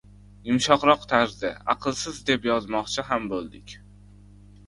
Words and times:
Yumshoqroq 0.47 1.03
tarzda 1.11 1.51
«aqlsiz» 1.73 2.23
deb 2.29 2.47
yozmoqchi 2.51 3.05
ham 3.11 3.27
bo‘ldik. 3.35 3.77